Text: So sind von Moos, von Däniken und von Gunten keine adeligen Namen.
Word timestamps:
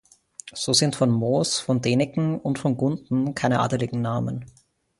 So 0.55 0.73
sind 0.73 0.95
von 0.95 1.11
Moos, 1.11 1.59
von 1.59 1.79
Däniken 1.79 2.39
und 2.39 2.57
von 2.57 2.75
Gunten 2.75 3.35
keine 3.35 3.59
adeligen 3.59 4.01
Namen. 4.01 4.47